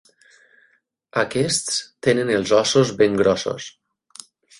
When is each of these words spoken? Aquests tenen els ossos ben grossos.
Aquests 1.23 1.75
tenen 2.07 2.31
els 2.37 2.53
ossos 2.61 2.95
ben 3.03 3.19
grossos. 3.21 3.69